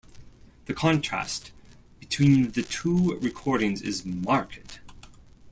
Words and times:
The 0.65 0.73
contrast 0.73 1.51
between 1.99 2.53
the 2.53 2.63
two 2.63 3.19
recordings 3.19 3.83
is 3.83 4.03
marked. 4.03 4.79